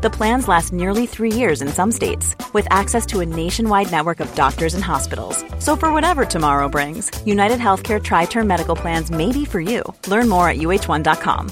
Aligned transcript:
The 0.00 0.10
plans 0.10 0.46
last 0.46 0.72
nearly 0.72 1.06
three 1.06 1.32
years 1.32 1.60
in 1.60 1.68
some 1.68 1.90
states, 1.90 2.36
with 2.52 2.68
access 2.70 3.04
to 3.06 3.18
a 3.18 3.26
nationwide 3.26 3.90
network 3.90 4.20
of 4.20 4.32
doctors 4.36 4.74
and 4.74 4.84
hospitals. 4.84 5.44
So, 5.58 5.74
for 5.74 5.92
whatever 5.92 6.24
tomorrow 6.24 6.68
brings, 6.68 7.10
United 7.26 7.58
Healthcare 7.58 8.00
Tri 8.00 8.26
Term 8.26 8.46
Medical 8.46 8.76
Plans 8.76 9.10
may 9.10 9.32
be 9.32 9.44
for 9.44 9.60
you. 9.60 9.82
Learn 10.06 10.28
more 10.28 10.48
at 10.48 10.58
uh1.com. 10.58 11.50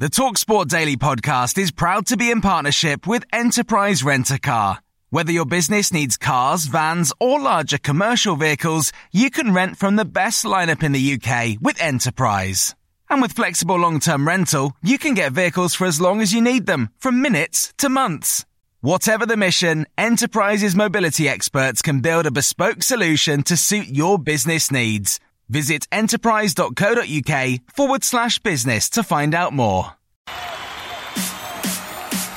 The 0.00 0.08
Talksport 0.08 0.66
Daily 0.66 0.96
podcast 0.96 1.56
is 1.58 1.70
proud 1.70 2.06
to 2.06 2.16
be 2.16 2.28
in 2.28 2.40
partnership 2.40 3.06
with 3.06 3.24
Enterprise 3.32 4.02
Rent 4.02 4.32
a 4.32 4.40
Car. 4.40 4.80
Whether 5.10 5.30
your 5.30 5.46
business 5.46 5.92
needs 5.92 6.16
cars, 6.16 6.64
vans, 6.64 7.12
or 7.20 7.40
larger 7.40 7.78
commercial 7.78 8.34
vehicles, 8.34 8.92
you 9.12 9.30
can 9.30 9.54
rent 9.54 9.76
from 9.76 9.94
the 9.94 10.04
best 10.04 10.44
lineup 10.44 10.82
in 10.82 10.90
the 10.90 11.14
UK 11.14 11.56
with 11.62 11.80
Enterprise. 11.80 12.74
And 13.10 13.22
with 13.22 13.32
flexible 13.32 13.76
long-term 13.76 14.26
rental, 14.26 14.72
you 14.82 14.98
can 14.98 15.14
get 15.14 15.32
vehicles 15.32 15.74
for 15.74 15.86
as 15.86 16.00
long 16.00 16.20
as 16.20 16.32
you 16.32 16.40
need 16.40 16.66
them, 16.66 16.90
from 16.98 17.22
minutes 17.22 17.72
to 17.78 17.88
months. 17.88 18.44
Whatever 18.80 19.24
the 19.24 19.36
mission, 19.36 19.86
Enterprise's 19.96 20.74
mobility 20.76 21.28
experts 21.28 21.80
can 21.80 22.00
build 22.00 22.26
a 22.26 22.30
bespoke 22.30 22.82
solution 22.82 23.42
to 23.44 23.56
suit 23.56 23.86
your 23.86 24.18
business 24.18 24.70
needs. 24.70 25.20
Visit 25.48 25.86
enterprise.co.uk 25.92 27.60
forward 27.74 28.04
slash 28.04 28.38
business 28.40 28.90
to 28.90 29.02
find 29.02 29.34
out 29.34 29.52
more. 29.52 29.92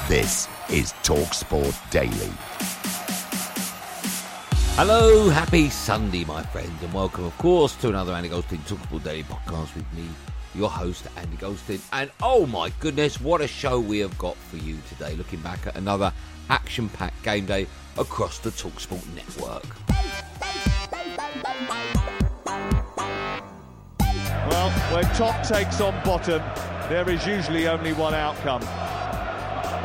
This 0.08 0.48
is 0.70 0.94
TalkSport 1.04 1.90
Daily. 1.90 2.32
Hello, 4.80 5.28
happy 5.30 5.70
Sunday, 5.70 6.23
my 6.23 6.44
friends, 6.44 6.84
and 6.84 6.94
welcome, 6.94 7.26
of 7.26 7.38
course, 7.40 7.76
to 7.78 7.90
another 7.90 8.14
Andy 8.14 8.30
Goldstein 8.30 8.60
Talksport 8.60 9.04
Daily 9.04 9.23
podcast 9.23 9.73
with 9.73 9.92
me, 9.94 10.08
your 10.58 10.70
host, 10.70 11.08
Andy 11.16 11.38
Goldstein. 11.38 11.80
And 11.94 12.12
oh 12.22 12.46
my 12.48 12.72
goodness, 12.80 13.22
what 13.22 13.42
a 13.42 13.48
show 13.48 13.80
we 13.80 14.00
have 14.00 14.18
got 14.18 14.36
for 14.36 14.58
you 14.58 14.78
today, 14.90 15.16
looking 15.16 15.40
back 15.40 15.68
at 15.68 15.76
another 15.76 16.12
action 16.50 16.90
packed 16.90 17.22
game 17.24 17.46
day 17.46 17.68
across 17.98 18.40
the 18.40 18.50
Talksport 18.50 19.06
network. 19.16 19.64
Well, 24.50 24.72
when 24.94 25.04
top 25.16 25.46
takes 25.48 25.80
on 25.82 25.94
bottom, 26.04 26.42
there 26.90 27.10
is 27.10 27.26
usually 27.26 27.68
only 27.68 27.94
one 27.94 28.14
outcome. 28.14 28.62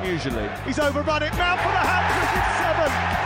Usually. 0.06 0.48
He's 0.64 0.78
overrun 0.78 1.22
it. 1.22 1.32
Mount 1.34 1.60
for 1.60 1.68
the 1.68 1.78
hat 1.78 2.10
trick. 2.10 2.42
It's 2.42 2.58
seven. 2.58 3.21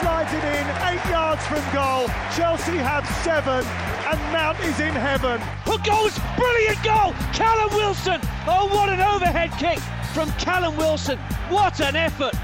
Slides 0.00 0.32
it 0.32 0.42
in, 0.42 0.66
eight 0.90 1.04
yards 1.08 1.46
from 1.46 1.62
goal. 1.72 2.08
Chelsea 2.34 2.76
have 2.76 3.06
seven, 3.22 3.64
and 4.10 4.20
Mount 4.32 4.58
is 4.60 4.80
in 4.80 4.92
heaven. 4.92 5.40
Who 5.64 5.78
goes? 5.78 6.18
Brilliant 6.36 6.82
goal! 6.82 7.12
Callum 7.32 7.72
Wilson! 7.74 8.20
Oh, 8.46 8.68
what 8.74 8.88
an 8.88 9.00
overhead 9.00 9.52
kick 9.52 9.78
from 10.12 10.30
Callum 10.32 10.76
Wilson. 10.76 11.18
What 11.48 11.80
an 11.80 11.94
effort! 11.94 12.34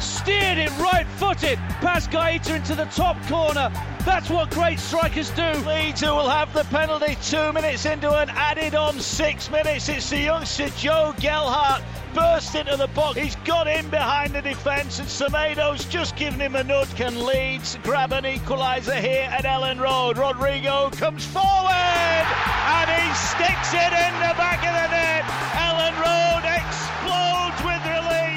Steered 0.00 0.58
it 0.58 0.70
right 0.78 1.06
footed 1.16 1.58
past 1.80 2.10
Guaita 2.10 2.56
into 2.56 2.74
the 2.74 2.86
top 2.86 3.20
corner. 3.26 3.70
That's 4.04 4.30
what 4.30 4.50
great 4.50 4.78
strikers 4.78 5.30
do. 5.30 5.52
Leeds 5.66 6.00
who 6.00 6.08
will 6.08 6.28
have 6.28 6.52
the 6.54 6.64
penalty 6.64 7.16
two 7.22 7.52
minutes 7.52 7.84
into 7.84 8.10
an 8.10 8.30
added 8.30 8.74
on 8.74 8.98
six 9.00 9.50
minutes. 9.50 9.88
It's 9.88 10.10
the 10.10 10.18
youngster 10.18 10.68
Joe 10.70 11.14
Gelhardt 11.20 11.82
burst 12.14 12.54
into 12.54 12.76
the 12.76 12.88
box. 12.88 13.18
He's 13.18 13.36
got 13.36 13.66
in 13.66 13.88
behind 13.90 14.34
the 14.34 14.42
defence, 14.42 14.98
and 14.98 15.08
Semedo's 15.08 15.84
just 15.84 16.16
given 16.16 16.40
him 16.40 16.56
a 16.56 16.64
nudge. 16.64 16.94
Can 16.94 17.24
Leeds 17.24 17.78
grab 17.82 18.12
an 18.12 18.24
equaliser 18.24 18.98
here 18.98 19.28
at 19.30 19.44
Elland 19.44 19.80
Road? 19.80 20.16
Rodrigo 20.18 20.90
comes 20.90 21.24
forward 21.26 21.74
and 21.74 22.90
he 22.90 23.14
sticks 23.14 23.72
it 23.74 23.92
in 23.92 24.14
the 24.24 24.34
back 24.36 24.60
of 24.64 24.72
the 24.72 24.88
net. 24.88 25.24
Elland 25.56 25.96
Road 26.00 26.44
explodes 26.58 27.60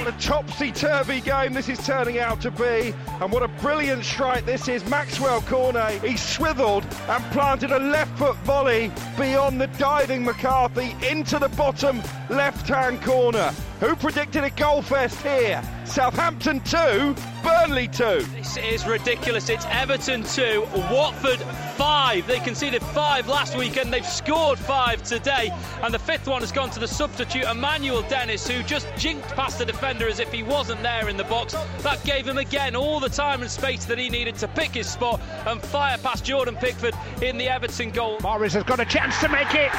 a 0.07 0.12
topsy-turvy 0.13 1.22
game 1.22 1.53
this 1.53 1.69
is 1.69 1.85
turning 1.85 2.19
out 2.19 2.41
to 2.41 2.51
be, 2.51 2.94
and 3.19 3.31
what 3.31 3.44
a 3.44 3.47
brilliant 3.62 4.03
strike 4.03 4.45
this 4.45 4.67
is. 4.67 4.85
Maxwell 4.88 5.41
Cornet, 5.41 6.01
he 6.03 6.17
swiveled 6.17 6.85
and 7.09 7.23
planted 7.31 7.72
a 7.72 7.79
left-foot 7.79 8.35
volley 8.38 8.91
beyond 9.17 9.59
the 9.59 9.67
diving 9.67 10.23
McCarthy 10.23 10.95
into 11.07 11.40
the 11.40 11.50
bottom 11.50 12.01
left-hand 12.29 13.01
corner. 13.01 13.51
Who 13.81 13.95
predicted 13.95 14.43
a 14.43 14.51
goal 14.51 14.83
fest 14.83 15.19
here? 15.23 15.59
Southampton 15.85 16.59
2, 16.59 17.15
Burnley 17.43 17.87
2. 17.87 18.21
This 18.35 18.55
is 18.57 18.85
ridiculous. 18.85 19.49
It's 19.49 19.65
Everton 19.71 20.23
2, 20.23 20.67
Watford 20.91 21.39
5. 21.39 22.27
They 22.27 22.39
conceded 22.41 22.83
5 22.83 23.27
last 23.27 23.57
weekend. 23.57 23.91
They've 23.91 24.05
scored 24.05 24.59
5 24.59 25.01
today. 25.01 25.49
And 25.81 25.91
the 25.91 25.97
fifth 25.97 26.27
one 26.27 26.41
has 26.41 26.51
gone 26.51 26.69
to 26.69 26.79
the 26.79 26.87
substitute, 26.87 27.43
Emmanuel 27.45 28.03
Dennis, 28.03 28.47
who 28.47 28.61
just 28.61 28.87
jinked 28.97 29.27
past 29.29 29.57
the 29.57 29.65
defender 29.65 30.07
as 30.07 30.19
if 30.19 30.31
he 30.31 30.43
wasn't 30.43 30.83
there 30.83 31.09
in 31.09 31.17
the 31.17 31.23
box. 31.23 31.55
That 31.79 32.03
gave 32.03 32.27
him 32.27 32.37
again 32.37 32.75
all 32.75 32.99
the 32.99 33.09
time 33.09 33.41
and 33.41 33.49
space 33.49 33.85
that 33.85 33.97
he 33.97 34.09
needed 34.09 34.35
to 34.35 34.47
pick 34.47 34.75
his 34.75 34.87
spot 34.87 35.19
and 35.47 35.59
fire 35.59 35.97
past 35.97 36.23
Jordan 36.23 36.55
Pickford 36.55 36.93
in 37.23 37.35
the 37.35 37.49
Everton 37.49 37.89
goal. 37.89 38.19
Morris 38.21 38.53
has 38.53 38.63
got 38.63 38.79
a 38.79 38.85
chance 38.85 39.19
to 39.21 39.27
make 39.27 39.55
it. 39.55 39.71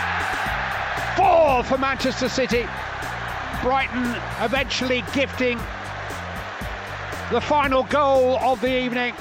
Four 1.16 1.62
for 1.62 1.78
Manchester 1.78 2.28
City. 2.28 2.66
Brighton 3.62 4.21
eventually 4.41 5.05
gifting 5.12 5.56
the 7.31 7.41
final 7.41 7.84
goal 7.84 8.37
of 8.39 8.61
the 8.61 8.77
evening 8.77 9.15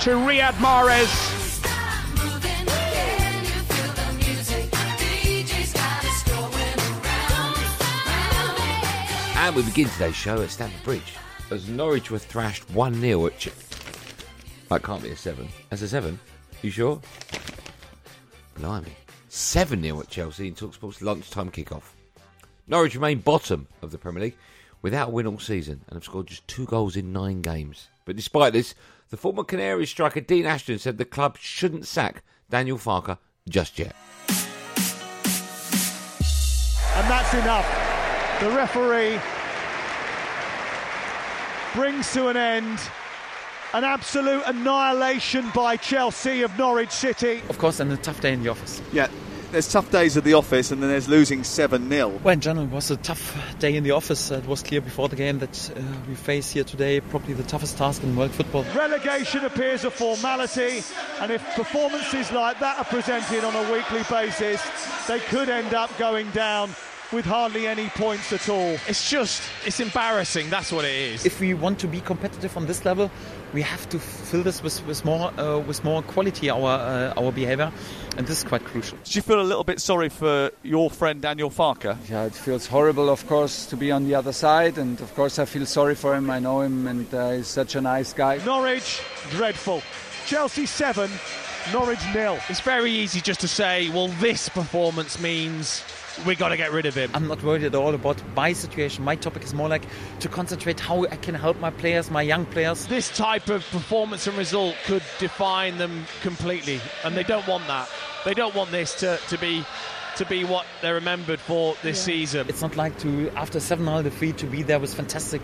to 0.00 0.10
Riyad 0.10 0.52
Mahrez. 0.54 1.38
And 9.36 9.56
we 9.56 9.62
begin 9.62 9.88
today's 9.88 10.14
show 10.14 10.40
at 10.42 10.50
Stamford 10.50 10.84
Bridge 10.84 11.14
as 11.50 11.68
Norwich 11.68 12.12
were 12.12 12.18
thrashed 12.20 12.70
1 12.70 13.00
0 13.00 13.26
at. 13.26 13.38
Ch- 13.38 13.50
that 14.68 14.84
can't 14.84 15.02
be 15.02 15.10
a 15.10 15.16
7. 15.16 15.48
That's 15.68 15.82
a 15.82 15.88
7. 15.88 16.16
You 16.62 16.70
sure? 16.70 17.00
Blimey. 18.54 18.92
7 19.28 19.82
0 19.82 20.00
at 20.00 20.08
Chelsea 20.08 20.46
in 20.46 20.54
Talksport's 20.54 21.02
lunchtime 21.02 21.50
kickoff. 21.50 21.82
Norwich 22.70 22.94
remain 22.94 23.18
bottom 23.18 23.66
of 23.82 23.90
the 23.90 23.98
Premier 23.98 24.22
League 24.22 24.36
without 24.80 25.08
a 25.08 25.10
win 25.10 25.26
all 25.26 25.40
season 25.40 25.80
and 25.88 25.96
have 25.96 26.04
scored 26.04 26.28
just 26.28 26.46
two 26.46 26.66
goals 26.66 26.94
in 26.94 27.12
nine 27.12 27.42
games. 27.42 27.88
But 28.04 28.14
despite 28.14 28.52
this, 28.52 28.76
the 29.08 29.16
former 29.16 29.42
Canaries 29.42 29.90
striker 29.90 30.20
Dean 30.20 30.46
Ashton 30.46 30.78
said 30.78 30.96
the 30.96 31.04
club 31.04 31.36
shouldn't 31.36 31.84
sack 31.84 32.22
Daniel 32.48 32.78
Farke 32.78 33.18
just 33.48 33.76
yet. 33.76 33.96
And 36.94 37.10
that's 37.10 37.34
enough. 37.34 37.66
The 38.38 38.50
referee 38.50 39.18
brings 41.74 42.12
to 42.12 42.28
an 42.28 42.36
end 42.36 42.78
an 43.74 43.82
absolute 43.82 44.44
annihilation 44.46 45.50
by 45.54 45.76
Chelsea 45.76 46.42
of 46.42 46.56
Norwich 46.56 46.92
City. 46.92 47.42
Of 47.48 47.58
course, 47.58 47.80
and 47.80 47.90
a 47.90 47.96
tough 47.96 48.20
day 48.20 48.32
in 48.32 48.44
the 48.44 48.48
office. 48.48 48.80
Yeah, 48.92 49.08
there's 49.50 49.70
tough 49.70 49.90
days 49.90 50.16
at 50.16 50.24
the 50.24 50.34
office 50.34 50.70
and 50.70 50.82
then 50.82 50.90
there's 50.90 51.08
losing 51.08 51.44
7 51.44 51.88
0. 51.88 52.08
Well, 52.22 52.32
in 52.32 52.40
general, 52.40 52.66
it 52.66 52.72
was 52.72 52.90
a 52.90 52.96
tough 52.96 53.36
day 53.58 53.76
in 53.76 53.84
the 53.84 53.90
office. 53.90 54.30
It 54.30 54.46
was 54.46 54.62
clear 54.62 54.80
before 54.80 55.08
the 55.08 55.16
game 55.16 55.38
that 55.40 55.72
uh, 55.76 55.80
we 56.08 56.14
face 56.14 56.50
here 56.50 56.64
today 56.64 57.00
probably 57.00 57.34
the 57.34 57.42
toughest 57.44 57.76
task 57.78 58.02
in 58.02 58.14
world 58.16 58.32
football. 58.32 58.64
Relegation 58.74 59.44
appears 59.44 59.84
a 59.84 59.90
formality, 59.90 60.82
and 61.20 61.30
if 61.30 61.44
performances 61.54 62.30
like 62.32 62.58
that 62.60 62.78
are 62.78 62.84
presented 62.84 63.44
on 63.44 63.54
a 63.54 63.72
weekly 63.72 64.02
basis, 64.08 64.62
they 65.06 65.20
could 65.20 65.48
end 65.48 65.74
up 65.74 65.96
going 65.98 66.30
down 66.30 66.70
with 67.12 67.24
hardly 67.24 67.66
any 67.66 67.88
points 67.88 68.32
at 68.32 68.48
all. 68.48 68.76
It's 68.86 69.10
just, 69.10 69.42
it's 69.64 69.80
embarrassing, 69.80 70.50
that's 70.50 70.70
what 70.72 70.84
it 70.84 70.94
is. 70.94 71.26
If 71.26 71.40
we 71.40 71.54
want 71.54 71.78
to 71.80 71.88
be 71.88 72.00
competitive 72.00 72.56
on 72.56 72.66
this 72.66 72.84
level, 72.84 73.10
we 73.52 73.62
have 73.62 73.88
to 73.90 73.98
fill 73.98 74.42
this 74.42 74.62
with, 74.62 74.86
with 74.86 75.04
more 75.04 75.32
uh, 75.38 75.58
with 75.58 75.82
more 75.82 76.02
quality 76.02 76.50
our 76.50 76.78
uh, 76.78 77.20
our 77.20 77.32
behavior, 77.32 77.72
and 78.16 78.26
this 78.26 78.38
is 78.38 78.44
quite 78.44 78.64
crucial. 78.64 78.96
Did 79.04 79.16
you 79.16 79.22
feel 79.22 79.40
a 79.40 79.42
little 79.42 79.64
bit 79.64 79.80
sorry 79.80 80.08
for 80.08 80.52
your 80.62 80.88
friend 80.88 81.20
Daniel 81.20 81.50
Farke? 81.50 81.96
Yeah, 82.08 82.26
it 82.26 82.34
feels 82.34 82.68
horrible, 82.68 83.10
of 83.10 83.26
course, 83.26 83.66
to 83.66 83.76
be 83.76 83.90
on 83.90 84.04
the 84.04 84.14
other 84.14 84.32
side, 84.32 84.78
and 84.78 85.00
of 85.00 85.12
course 85.16 85.40
I 85.40 85.46
feel 85.46 85.66
sorry 85.66 85.96
for 85.96 86.14
him. 86.14 86.30
I 86.30 86.38
know 86.38 86.60
him, 86.60 86.86
and 86.86 87.12
uh, 87.12 87.30
he's 87.32 87.48
such 87.48 87.74
a 87.74 87.80
nice 87.80 88.12
guy. 88.12 88.38
Norwich, 88.44 89.02
dreadful. 89.30 89.82
Chelsea 90.26 90.66
seven, 90.66 91.10
Norwich 91.72 91.98
nil. 92.14 92.38
It's 92.48 92.60
very 92.60 92.92
easy 92.92 93.20
just 93.20 93.40
to 93.40 93.48
say, 93.48 93.88
well, 93.88 94.08
this 94.20 94.48
performance 94.48 95.18
means 95.18 95.82
we 96.26 96.34
got 96.34 96.48
to 96.48 96.56
get 96.56 96.72
rid 96.72 96.86
of 96.86 96.94
him. 96.94 97.10
I'm 97.14 97.28
not 97.28 97.42
worried 97.42 97.64
at 97.64 97.74
all 97.74 97.94
about 97.94 98.22
my 98.34 98.52
situation. 98.52 99.04
My 99.04 99.16
topic 99.16 99.42
is 99.42 99.54
more 99.54 99.68
like 99.68 99.82
to 100.20 100.28
concentrate 100.28 100.80
how 100.80 101.04
I 101.04 101.16
can 101.16 101.34
help 101.34 101.58
my 101.60 101.70
players, 101.70 102.10
my 102.10 102.22
young 102.22 102.46
players. 102.46 102.86
This 102.86 103.08
type 103.16 103.48
of 103.48 103.68
performance 103.70 104.26
and 104.26 104.36
result 104.36 104.76
could 104.84 105.02
define 105.18 105.78
them 105.78 106.04
completely, 106.22 106.80
and 107.04 107.16
they 107.16 107.22
don't 107.22 107.46
want 107.46 107.66
that. 107.66 107.88
They 108.24 108.34
don't 108.34 108.54
want 108.54 108.70
this 108.70 108.94
to, 109.00 109.18
to 109.28 109.38
be 109.38 109.64
to 110.16 110.26
be 110.26 110.44
what 110.44 110.66
they're 110.82 110.94
remembered 110.94 111.40
for 111.40 111.74
this 111.82 111.98
yeah. 111.98 112.14
season. 112.14 112.46
It's 112.48 112.60
not 112.60 112.76
like 112.76 112.98
to 112.98 113.30
after 113.30 113.60
7 113.60 113.84
0 113.84 114.02
defeat 114.02 114.38
to 114.38 114.46
be 114.46 114.62
there 114.62 114.78
with 114.78 114.92
fantastic 114.92 115.42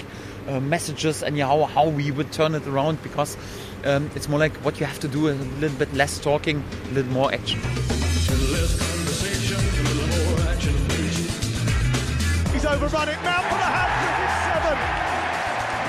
uh, 0.49 0.61
messages 0.61 1.23
and 1.23 1.39
how 1.39 1.65
how 1.65 1.89
we 1.89 2.11
would 2.11 2.33
turn 2.33 2.55
it 2.55 2.67
around 2.67 3.03
because 3.03 3.37
um, 3.85 4.11
it's 4.15 4.29
more 4.29 4.39
like 4.39 4.53
what 4.65 4.79
you 4.81 4.87
have 4.87 4.99
to 5.01 5.09
do 5.09 5.29
is 5.29 5.41
a 5.41 5.45
little 5.61 5.79
bit 5.79 5.93
less 5.95 6.19
talking, 6.19 6.63
a 6.91 6.95
little 6.95 7.13
more 7.13 7.33
action. 7.33 7.61
Overrun 12.67 13.09
it. 13.09 13.17
Mount 13.23 13.45
for 13.47 13.59
the 13.59 13.71
hat-trick. 13.71 14.17
It's 14.27 14.39
seven. 14.51 14.79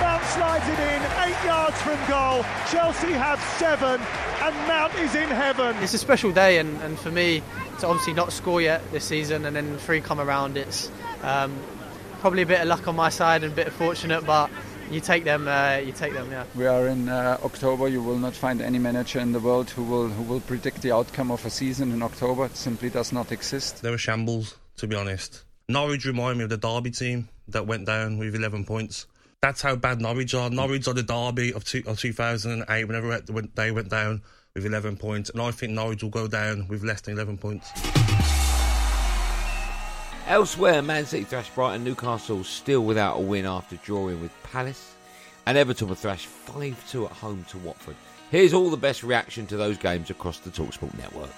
Mount 0.01 0.24
slides 0.25 0.68
it 0.69 0.79
in, 0.79 1.01
eight 1.25 1.45
yards 1.45 1.81
from 1.81 1.97
goal. 2.07 2.44
Chelsea 2.69 3.12
have 3.12 3.41
seven, 3.57 4.00
and 4.41 4.56
Mount 4.68 4.94
is 4.95 5.15
in 5.15 5.29
heaven. 5.29 5.75
It's 5.81 5.94
a 5.94 5.97
special 5.97 6.31
day, 6.31 6.59
and, 6.59 6.79
and 6.81 7.00
for 7.00 7.12
me 7.12 7.41
to 7.79 7.88
obviously 7.88 8.13
not 8.13 8.31
score 8.31 8.62
yet 8.62 8.81
this 8.91 9.06
season, 9.06 9.45
and 9.45 9.56
then 9.56 9.77
three 9.79 10.01
come 10.01 10.19
around, 10.19 10.56
it's 10.56 10.91
um, 11.24 11.57
probably 12.19 12.44
a 12.44 12.45
bit 12.45 12.62
of 12.62 12.68
luck 12.68 12.88
on 12.88 12.95
my 12.95 13.09
side 13.09 13.44
and 13.44 13.53
a 13.53 13.56
bit 13.56 13.68
of 13.68 13.73
fortunate, 13.73 14.25
but 14.25 14.51
you 14.91 15.01
take 15.01 15.23
them. 15.23 15.47
Uh, 15.47 15.81
you 15.83 15.91
take 15.91 16.13
them. 16.13 16.30
Yeah. 16.31 16.45
We 16.56 16.65
are 16.65 16.88
in 16.88 17.09
uh, 17.09 17.38
October. 17.44 17.88
You 17.88 18.01
will 18.01 18.19
not 18.19 18.33
find 18.33 18.62
any 18.62 18.80
manager 18.80 19.19
in 19.19 19.31
the 19.31 19.39
world 19.39 19.69
who 19.71 19.83
will 19.83 20.07
who 20.07 20.23
will 20.23 20.39
predict 20.41 20.81
the 20.81 20.91
outcome 20.91 21.31
of 21.31 21.45
a 21.45 21.50
season 21.50 21.91
in 21.91 22.01
October. 22.01 22.45
It 22.45 22.56
simply 22.56 22.89
does 22.89 23.12
not 23.12 23.31
exist. 23.31 23.81
There 23.81 23.91
were 23.91 23.97
shambles, 23.97 24.56
to 24.77 24.88
be 24.88 24.95
honest. 24.95 25.44
Norwich 25.69 26.05
remind 26.05 26.37
me 26.37 26.45
of 26.45 26.49
the 26.49 26.55
Derby 26.55 26.91
team 26.91 27.27
that 27.49 27.67
went 27.67 27.85
down 27.85 28.17
with 28.17 28.33
11 28.33 28.63
points. 28.63 29.05
That's 29.41 29.61
how 29.61 29.75
bad 29.75 29.99
Norwich 29.99 30.33
are. 30.33 30.49
Norwich 30.49 30.87
are 30.87 30.93
the 30.93 31.03
Derby 31.03 31.51
of, 31.51 31.65
two, 31.65 31.83
of 31.85 31.99
2008 31.99 32.85
whenever 32.85 33.19
they 33.53 33.71
went 33.71 33.89
down 33.89 34.21
with 34.55 34.65
11 34.65 34.95
points. 34.95 35.29
And 35.29 35.41
I 35.41 35.51
think 35.51 35.73
Norwich 35.73 36.01
will 36.03 36.09
go 36.09 36.29
down 36.29 36.69
with 36.69 36.85
less 36.85 37.01
than 37.01 37.15
11 37.15 37.37
points. 37.39 37.69
Elsewhere, 40.27 40.81
Man 40.81 41.05
City 41.05 41.25
thrashed 41.25 41.53
Brighton, 41.53 41.83
Newcastle 41.83 42.45
still 42.45 42.85
without 42.85 43.17
a 43.17 43.21
win 43.21 43.45
after 43.45 43.75
drawing 43.75 44.21
with 44.21 44.31
Palace, 44.43 44.93
and 45.45 45.57
Everton 45.57 45.89
were 45.89 45.95
thrashed 45.95 46.27
5 46.27 46.89
2 46.89 47.07
at 47.07 47.11
home 47.11 47.45
to 47.49 47.57
Watford. 47.57 47.97
Here's 48.31 48.53
all 48.53 48.69
the 48.69 48.77
best 48.77 49.03
reaction 49.03 49.45
to 49.47 49.57
those 49.57 49.77
games 49.77 50.09
across 50.09 50.39
the 50.39 50.49
Talksport 50.49 50.97
network. 50.97 51.29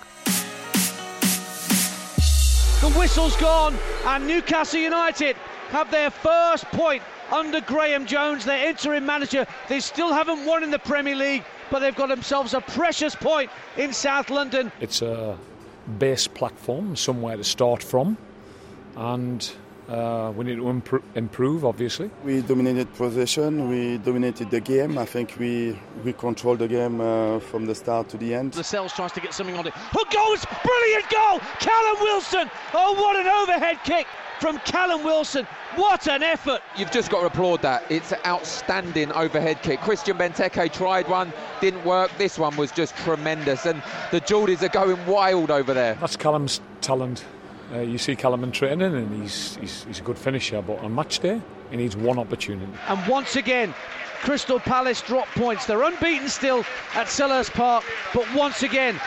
The 2.81 2.89
whistle's 2.91 3.35
gone, 3.35 3.77
and 4.05 4.25
Newcastle 4.25 4.79
United 4.79 5.35
have 5.67 5.91
their 5.91 6.09
first 6.09 6.63
point 6.71 7.03
under 7.29 7.59
Graham 7.59 8.05
Jones, 8.05 8.45
their 8.45 8.69
interim 8.69 9.05
manager. 9.05 9.45
They 9.67 9.81
still 9.81 10.13
haven't 10.13 10.45
won 10.45 10.63
in 10.63 10.71
the 10.71 10.79
Premier 10.79 11.15
League, 11.15 11.43
but 11.69 11.79
they've 11.79 11.93
got 11.93 12.07
themselves 12.07 12.53
a 12.53 12.61
precious 12.61 13.15
point 13.15 13.51
in 13.75 13.91
South 13.91 14.29
London. 14.29 14.71
It's 14.79 15.01
a 15.01 15.37
base 15.97 16.25
platform, 16.25 16.95
somewhere 16.95 17.35
to 17.35 17.43
start 17.43 17.83
from, 17.83 18.17
and 18.95 19.51
uh, 19.89 20.31
we 20.35 20.45
need 20.45 20.57
to 20.57 20.63
impro- 20.63 21.01
improve, 21.15 21.65
obviously. 21.65 22.09
We 22.23 22.41
dominated 22.41 22.93
possession, 22.93 23.69
we 23.69 23.97
dominated 23.97 24.51
the 24.51 24.59
game. 24.59 24.97
I 24.97 25.05
think 25.05 25.35
we 25.39 25.79
we 26.03 26.13
controlled 26.13 26.59
the 26.59 26.67
game 26.67 27.01
uh, 27.01 27.39
from 27.39 27.65
the 27.65 27.73
start 27.75 28.07
to 28.09 28.17
the 28.17 28.33
end. 28.33 28.55
Lascelles 28.55 28.93
tries 28.93 29.11
to 29.13 29.19
get 29.19 29.33
something 29.33 29.55
on 29.57 29.65
it. 29.67 29.73
Who 29.73 30.03
goes? 30.13 30.45
Brilliant 30.63 31.09
goal! 31.09 31.39
Callum 31.59 31.97
Wilson! 32.01 32.51
Oh, 32.73 32.93
what 32.93 33.15
an 33.15 33.27
overhead 33.27 33.79
kick 33.83 34.05
from 34.39 34.59
Callum 34.59 35.03
Wilson. 35.03 35.45
What 35.75 36.07
an 36.07 36.23
effort! 36.23 36.61
You've 36.77 36.91
just 36.91 37.09
got 37.09 37.21
to 37.21 37.27
applaud 37.27 37.61
that. 37.63 37.83
It's 37.89 38.11
an 38.11 38.19
outstanding 38.25 39.11
overhead 39.11 39.61
kick. 39.63 39.81
Christian 39.81 40.17
Benteke 40.17 40.71
tried 40.71 41.07
one, 41.07 41.33
didn't 41.61 41.83
work. 41.83 42.11
This 42.17 42.37
one 42.37 42.55
was 42.55 42.71
just 42.71 42.95
tremendous. 42.97 43.65
And 43.65 43.81
the 44.11 44.21
Geordies 44.21 44.61
are 44.61 44.69
going 44.69 45.03
wild 45.05 45.51
over 45.51 45.73
there. 45.73 45.95
That's 45.95 46.15
Callum's 46.15 46.61
talent. 46.81 47.25
Uh, 47.71 47.79
you 47.81 47.97
see 47.97 48.15
Callum 48.15 48.43
in 48.43 48.51
training, 48.51 48.95
and 48.95 49.21
he's, 49.21 49.55
he's, 49.57 49.83
he's 49.83 49.99
a 49.99 50.03
good 50.03 50.17
finisher, 50.17 50.61
but 50.61 50.79
on 50.79 50.93
match 50.95 51.19
day, 51.19 51.39
he 51.69 51.77
needs 51.77 51.95
one 51.95 52.17
opportunity. 52.17 52.71
And 52.87 53.07
once 53.07 53.35
again, 53.35 53.73
Crystal 54.21 54.59
Palace 54.59 55.01
drop 55.01 55.27
points. 55.27 55.65
They're 55.65 55.83
unbeaten 55.83 56.29
still 56.29 56.59
at 56.95 57.07
Selhurst 57.07 57.51
Park, 57.51 57.83
but 58.13 58.25
once 58.33 58.63
again, 58.63 58.99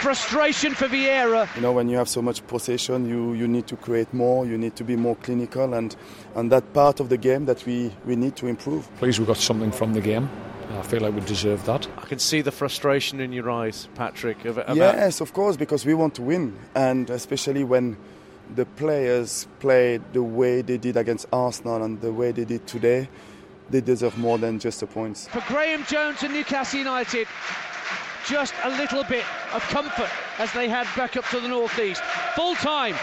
frustration 0.00 0.74
for 0.74 0.88
Vieira. 0.88 1.48
You 1.56 1.62
know, 1.62 1.72
when 1.72 1.88
you 1.88 1.96
have 1.96 2.08
so 2.08 2.20
much 2.20 2.46
possession, 2.46 3.08
you, 3.08 3.32
you 3.32 3.48
need 3.48 3.66
to 3.68 3.76
create 3.76 4.12
more, 4.12 4.46
you 4.46 4.58
need 4.58 4.76
to 4.76 4.84
be 4.84 4.94
more 4.94 5.16
clinical, 5.16 5.72
and, 5.74 5.96
and 6.34 6.52
that 6.52 6.72
part 6.74 7.00
of 7.00 7.08
the 7.08 7.16
game 7.16 7.46
that 7.46 7.64
we, 7.64 7.90
we 8.04 8.14
need 8.14 8.36
to 8.36 8.46
improve. 8.46 8.94
Please, 8.98 9.18
we 9.18 9.24
got 9.24 9.38
something 9.38 9.72
from 9.72 9.94
the 9.94 10.00
game. 10.02 10.28
I 10.70 10.82
feel 10.82 11.00
like 11.00 11.14
we 11.14 11.20
deserve 11.20 11.64
that. 11.66 11.88
I 11.96 12.06
can 12.06 12.18
see 12.18 12.40
the 12.40 12.52
frustration 12.52 13.20
in 13.20 13.32
your 13.32 13.50
eyes, 13.50 13.88
Patrick. 13.94 14.44
About... 14.44 14.76
Yes, 14.76 15.20
of 15.20 15.32
course, 15.32 15.56
because 15.56 15.86
we 15.86 15.94
want 15.94 16.14
to 16.16 16.22
win, 16.22 16.56
and 16.74 17.08
especially 17.10 17.64
when 17.64 17.96
the 18.54 18.66
players 18.66 19.46
play 19.58 19.98
the 20.12 20.22
way 20.22 20.62
they 20.62 20.78
did 20.78 20.96
against 20.96 21.26
Arsenal 21.32 21.82
and 21.82 22.00
the 22.00 22.12
way 22.12 22.32
they 22.32 22.44
did 22.44 22.66
today, 22.66 23.08
they 23.70 23.80
deserve 23.80 24.16
more 24.18 24.38
than 24.38 24.58
just 24.58 24.80
the 24.80 24.86
points. 24.86 25.28
For 25.28 25.42
Graham 25.48 25.84
Jones 25.84 26.22
and 26.22 26.32
Newcastle 26.32 26.78
United, 26.78 27.26
just 28.26 28.54
a 28.64 28.70
little 28.70 29.04
bit 29.04 29.24
of 29.52 29.62
comfort 29.62 30.10
as 30.38 30.52
they 30.52 30.68
head 30.68 30.86
back 30.96 31.16
up 31.16 31.24
to 31.30 31.40
the 31.40 31.48
northeast. 31.48 32.02
Full 32.34 32.54
time 32.56 32.94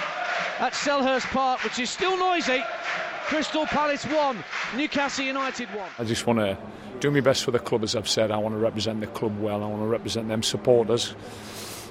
at 0.59 0.73
Selhurst 0.73 1.25
Park, 1.31 1.63
which 1.63 1.79
is 1.79 1.89
still 1.89 2.17
noisy. 2.17 2.61
Crystal 3.33 3.65
Palace 3.65 4.05
1, 4.05 4.43
Newcastle 4.77 5.25
United 5.25 5.67
1. 5.69 5.89
I 5.97 6.03
just 6.03 6.27
want 6.27 6.37
to 6.37 6.55
do 6.99 7.09
my 7.09 7.19
best 7.19 7.43
for 7.43 7.49
the 7.49 7.57
club, 7.57 7.81
as 7.81 7.95
I've 7.95 8.07
said. 8.07 8.29
I 8.29 8.37
want 8.37 8.53
to 8.53 8.59
represent 8.59 8.99
the 8.99 9.07
club 9.07 9.39
well. 9.39 9.63
I 9.63 9.65
want 9.65 9.81
to 9.81 9.87
represent 9.87 10.27
them 10.27 10.43
supporters 10.43 11.15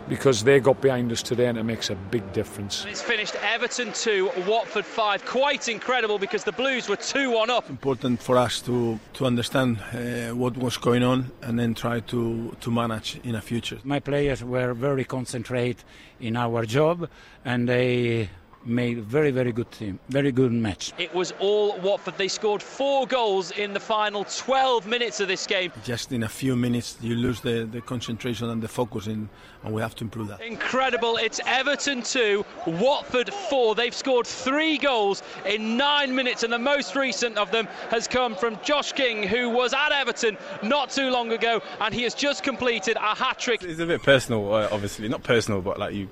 because 0.08 0.44
they 0.44 0.60
got 0.60 0.80
behind 0.80 1.10
us 1.10 1.20
today 1.20 1.46
and 1.46 1.58
it 1.58 1.64
makes 1.64 1.90
a 1.90 1.96
big 1.96 2.32
difference. 2.32 2.84
It's 2.84 3.02
finished 3.02 3.34
Everton 3.42 3.92
2, 3.92 4.30
Watford 4.46 4.84
5. 4.84 5.26
Quite 5.26 5.68
incredible 5.68 6.20
because 6.20 6.44
the 6.44 6.52
Blues 6.52 6.88
were 6.88 6.94
2 6.94 7.32
1 7.32 7.50
up. 7.50 7.68
Important 7.68 8.22
for 8.22 8.38
us 8.38 8.60
to, 8.62 9.00
to 9.14 9.26
understand 9.26 9.80
uh, 9.92 10.36
what 10.36 10.56
was 10.56 10.76
going 10.76 11.02
on 11.02 11.32
and 11.42 11.58
then 11.58 11.74
try 11.74 11.98
to, 11.98 12.56
to 12.60 12.70
manage 12.70 13.18
in 13.24 13.32
the 13.32 13.40
future. 13.40 13.78
My 13.82 13.98
players 13.98 14.44
were 14.44 14.74
very 14.74 15.04
concentrated 15.04 15.82
in 16.20 16.36
our 16.36 16.64
job 16.64 17.08
and 17.44 17.68
they 17.68 18.30
made 18.64 18.98
a 18.98 19.02
very, 19.02 19.30
very 19.30 19.52
good 19.52 19.70
team, 19.72 19.98
very 20.08 20.32
good 20.32 20.52
match. 20.52 20.92
It 20.98 21.14
was 21.14 21.32
all 21.40 21.78
Watford. 21.80 22.16
They 22.16 22.28
scored 22.28 22.62
four 22.62 23.06
goals 23.06 23.50
in 23.52 23.72
the 23.72 23.80
final 23.80 24.24
12 24.24 24.86
minutes 24.86 25.20
of 25.20 25.28
this 25.28 25.46
game. 25.46 25.72
Just 25.84 26.12
in 26.12 26.22
a 26.22 26.28
few 26.28 26.56
minutes, 26.56 26.96
you 27.00 27.14
lose 27.14 27.40
the, 27.40 27.68
the 27.70 27.80
concentration 27.80 28.48
and 28.50 28.62
the 28.62 28.68
focus, 28.68 29.06
in, 29.06 29.28
and 29.64 29.74
we 29.74 29.80
have 29.80 29.94
to 29.96 30.04
improve 30.04 30.28
that. 30.28 30.40
Incredible. 30.40 31.16
It's 31.16 31.40
Everton 31.46 32.02
2, 32.02 32.44
Watford 32.66 33.32
4. 33.32 33.74
They've 33.74 33.94
scored 33.94 34.26
three 34.26 34.78
goals 34.78 35.22
in 35.46 35.76
nine 35.76 36.14
minutes, 36.14 36.42
and 36.42 36.52
the 36.52 36.58
most 36.58 36.94
recent 36.94 37.38
of 37.38 37.50
them 37.50 37.66
has 37.90 38.06
come 38.06 38.34
from 38.34 38.58
Josh 38.62 38.92
King, 38.92 39.22
who 39.22 39.50
was 39.50 39.72
at 39.74 39.92
Everton 39.92 40.36
not 40.62 40.90
too 40.90 41.10
long 41.10 41.32
ago, 41.32 41.62
and 41.80 41.94
he 41.94 42.02
has 42.02 42.14
just 42.14 42.42
completed 42.42 42.96
a 42.96 43.14
hat 43.14 43.38
trick. 43.38 43.62
It's 43.62 43.80
a 43.80 43.86
bit 43.86 44.02
personal, 44.02 44.54
uh, 44.54 44.68
obviously. 44.70 45.08
Not 45.08 45.22
personal, 45.22 45.60
but 45.60 45.78
like 45.78 45.94
you, 45.94 46.08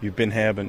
you've 0.00 0.16
been 0.16 0.30
here, 0.30 0.52
but 0.52 0.66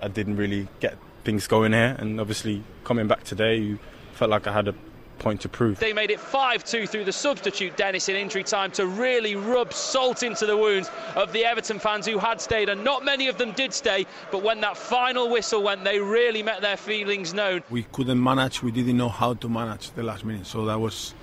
I 0.00 0.08
didn't 0.08 0.36
really 0.36 0.68
get 0.80 0.96
things 1.24 1.46
going 1.46 1.72
here, 1.72 1.96
and 1.98 2.20
obviously 2.20 2.62
coming 2.84 3.08
back 3.08 3.24
today, 3.24 3.56
you 3.56 3.78
felt 4.12 4.30
like 4.30 4.46
I 4.46 4.52
had 4.52 4.68
a 4.68 4.74
point 5.18 5.40
to 5.42 5.48
prove. 5.48 5.78
They 5.78 5.92
made 5.92 6.10
it 6.10 6.18
5-2 6.18 6.88
through 6.88 7.04
the 7.04 7.12
substitute 7.12 7.76
Dennis 7.76 8.08
in 8.08 8.16
injury 8.16 8.44
time 8.44 8.70
to 8.72 8.86
really 8.86 9.34
rub 9.34 9.72
salt 9.72 10.22
into 10.22 10.46
the 10.46 10.56
wounds 10.56 10.90
of 11.14 11.32
the 11.32 11.44
Everton 11.44 11.78
fans 11.78 12.06
who 12.06 12.18
had 12.18 12.40
stayed 12.40 12.68
and 12.68 12.84
not 12.84 13.04
many 13.04 13.28
of 13.28 13.38
them 13.38 13.52
did 13.52 13.72
stay 13.72 14.06
but 14.30 14.42
when 14.42 14.60
that 14.60 14.76
final 14.76 15.30
whistle 15.30 15.62
went 15.62 15.84
they 15.84 15.98
really 16.00 16.42
met 16.42 16.60
their 16.60 16.76
feelings 16.76 17.34
known. 17.34 17.62
We 17.70 17.84
couldn't 17.84 18.22
manage 18.22 18.62
we 18.62 18.70
didn't 18.70 18.96
know 18.96 19.08
how 19.08 19.34
to 19.34 19.48
manage 19.48 19.90
the 19.92 20.02
last 20.02 20.24
minute 20.24 20.46
so 20.46 20.64
that 20.66 20.78
was 20.78 21.14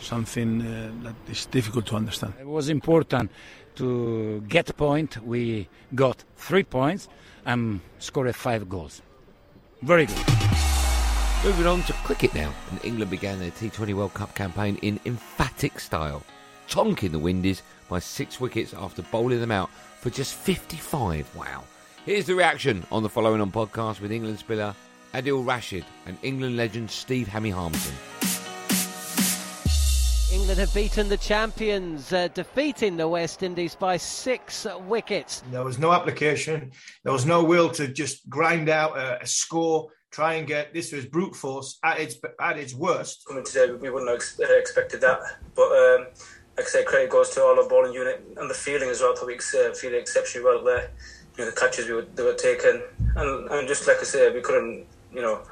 something 0.00 0.62
uh, 0.62 0.90
that 1.02 1.14
is 1.30 1.46
difficult 1.46 1.86
to 1.86 1.96
understand. 1.96 2.34
It 2.40 2.46
was 2.46 2.68
important 2.68 3.30
to 3.76 4.42
get 4.48 4.70
a 4.70 4.74
point 4.74 5.24
we 5.24 5.68
got 5.94 6.24
3 6.36 6.64
points 6.64 7.08
and 7.46 7.80
scored 7.98 8.34
five 8.36 8.68
goals. 8.68 9.00
Very 9.82 10.06
good. 10.06 10.16
Moving 11.44 11.66
on 11.66 11.82
to 11.84 11.92
cricket 12.04 12.34
now, 12.34 12.52
and 12.70 12.84
England 12.84 13.10
began 13.10 13.38
their 13.38 13.50
T20 13.52 13.94
World 13.94 14.14
Cup 14.14 14.34
campaign 14.34 14.78
in 14.82 15.00
emphatic 15.06 15.78
style, 15.78 16.22
tonking 16.68 17.12
the 17.12 17.18
Windies 17.18 17.62
by 17.88 17.98
six 17.98 18.40
wickets 18.40 18.74
after 18.74 19.02
bowling 19.02 19.40
them 19.40 19.52
out 19.52 19.70
for 20.00 20.10
just 20.10 20.34
55. 20.34 21.34
Wow. 21.36 21.64
Here's 22.04 22.26
the 22.26 22.34
reaction 22.34 22.84
on 22.90 23.02
the 23.02 23.08
following 23.08 23.40
on 23.40 23.52
podcast 23.52 24.00
with 24.00 24.12
England 24.12 24.38
spinner 24.38 24.74
Adil 25.14 25.46
Rashid 25.46 25.84
and 26.06 26.18
England 26.22 26.56
legend 26.56 26.90
Steve 26.90 27.28
Hammy 27.28 27.50
Harmison. 27.50 27.94
England 30.46 30.60
have 30.60 30.74
beaten 30.74 31.08
the 31.08 31.16
champions, 31.16 32.12
uh, 32.12 32.28
defeating 32.28 32.96
the 32.96 33.08
West 33.08 33.42
Indies 33.42 33.74
by 33.74 33.96
six 33.96 34.64
wickets. 34.86 35.42
There 35.50 35.64
was 35.64 35.80
no 35.80 35.90
application. 35.92 36.70
There 37.02 37.12
was 37.12 37.26
no 37.26 37.42
will 37.42 37.68
to 37.70 37.88
just 37.88 38.30
grind 38.30 38.68
out 38.68 38.96
a, 38.96 39.20
a 39.22 39.26
score, 39.26 39.90
try 40.12 40.34
and 40.34 40.46
get 40.46 40.72
this 40.72 40.92
was 40.92 41.04
brute 41.04 41.34
force 41.34 41.80
at 41.82 41.98
its 41.98 42.14
at 42.40 42.58
its 42.58 42.76
worst. 42.76 43.24
Coming 43.26 43.44
today, 43.44 43.72
we 43.72 43.90
wouldn't 43.90 44.08
have 44.08 44.18
ex- 44.18 44.38
uh, 44.38 44.56
expected 44.56 45.00
that, 45.00 45.18
but. 45.56 45.72
Um, 45.72 46.06
like 46.56 46.64
I 46.64 46.68
say, 46.70 46.84
credit 46.84 47.10
goes 47.10 47.28
to 47.30 47.42
all 47.42 47.60
our 47.60 47.68
bowling 47.68 47.92
unit 47.92 48.24
and 48.38 48.48
the 48.48 48.54
fielding 48.54 48.88
as 48.88 49.02
well. 49.02 49.12
I 49.12 49.16
thought 49.16 49.26
we 49.26 49.34
uh, 49.34 49.74
fielded 49.74 50.00
exceptionally 50.00 50.46
well 50.46 50.64
there. 50.64 50.90
You 51.36 51.44
know, 51.44 51.50
the 51.50 51.56
catches 51.60 51.86
we 51.86 51.92
were, 51.92 52.06
they 52.14 52.22
were 52.22 52.32
taken, 52.32 52.82
and, 53.14 53.50
and 53.50 53.68
just 53.68 53.86
like 53.86 53.98
I 54.00 54.04
say, 54.04 54.32
we 54.32 54.40
couldn't, 54.40 54.86
you 55.12 55.20
know, 55.20 55.42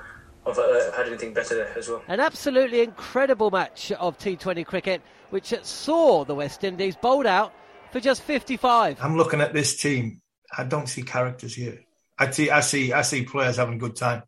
have 0.46 0.58
uh, 0.58 0.92
had 0.92 1.06
anything 1.06 1.32
better 1.32 1.54
there 1.54 1.78
as 1.78 1.88
well. 1.88 2.02
An 2.08 2.20
absolutely 2.20 2.82
incredible 2.82 3.50
match 3.50 3.92
of 3.92 4.18
T20 4.18 4.64
cricket, 4.66 5.02
which 5.30 5.54
saw 5.62 6.24
the 6.24 6.34
West 6.34 6.64
Indies 6.64 6.96
bowled 6.96 7.26
out 7.26 7.52
for 7.92 8.00
just 8.00 8.22
55. 8.22 8.98
I'm 9.00 9.16
looking 9.16 9.40
at 9.40 9.52
this 9.52 9.80
team. 9.80 10.20
I 10.56 10.64
don't 10.64 10.88
see 10.88 11.02
characters 11.02 11.54
here. 11.54 11.80
I 12.18 12.30
see, 12.30 12.50
I 12.50 12.60
see, 12.60 12.92
I 12.92 13.02
see 13.02 13.24
players 13.24 13.56
having 13.56 13.74
a 13.74 13.78
good 13.78 13.96
time. 13.96 14.22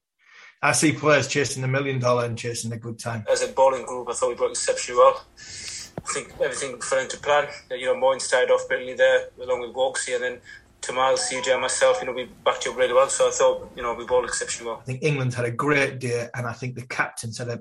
I 0.62 0.72
see 0.72 0.92
players 0.92 1.28
chasing 1.28 1.62
the 1.62 1.68
million 1.68 1.98
dollar 1.98 2.24
and 2.24 2.36
chasing 2.36 2.72
a 2.72 2.78
good 2.78 2.98
time. 2.98 3.24
As 3.30 3.42
a 3.42 3.48
bowling 3.48 3.84
group, 3.84 4.08
I 4.08 4.14
thought 4.14 4.30
we 4.30 4.34
bowled 4.34 4.52
exceptionally 4.52 4.98
well. 4.98 5.24
I 5.36 6.12
think 6.12 6.32
everything 6.40 6.80
fell 6.80 7.00
into 7.00 7.18
plan. 7.18 7.48
You 7.70 7.86
know, 7.86 7.94
Moeen 7.94 8.20
started 8.20 8.50
off 8.50 8.66
brilliantly 8.68 8.96
there, 8.96 9.28
along 9.42 9.60
with 9.60 9.74
Woakesy, 9.74 10.14
and 10.14 10.24
then 10.24 10.40
Tymal, 10.80 11.16
CJ, 11.16 11.52
and 11.52 11.62
myself, 11.62 12.00
you 12.00 12.06
know, 12.06 12.12
we 12.12 12.28
backed 12.44 12.64
you 12.64 12.72
up 12.72 12.78
really 12.78 12.92
well. 12.92 13.08
So 13.08 13.28
I 13.28 13.30
thought, 13.30 13.70
you 13.76 13.82
know, 13.82 13.94
we 13.94 14.04
bowled 14.04 14.24
exceptionally 14.24 14.70
well. 14.70 14.80
I 14.80 14.84
think 14.84 15.02
England 15.02 15.34
had 15.34 15.44
a 15.44 15.50
great 15.50 15.98
day, 15.98 16.28
and 16.34 16.46
I 16.46 16.52
think 16.52 16.74
the 16.74 16.86
captain's 16.86 17.38
had 17.38 17.48
a, 17.48 17.60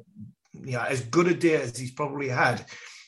you 0.53 0.73
know, 0.73 0.81
as 0.81 1.01
good 1.01 1.27
a 1.27 1.33
day 1.33 1.55
as 1.55 1.77
he's 1.77 1.91
probably 1.91 2.29
had. 2.29 2.65